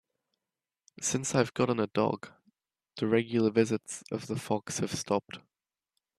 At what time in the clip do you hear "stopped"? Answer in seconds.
4.95-5.37